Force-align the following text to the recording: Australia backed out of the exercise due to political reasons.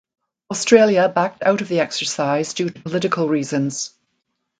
Australia 0.49 1.07
backed 1.07 1.43
out 1.43 1.61
of 1.61 1.67
the 1.67 1.79
exercise 1.79 2.55
due 2.55 2.71
to 2.71 2.81
political 2.81 3.27
reasons. 3.29 3.93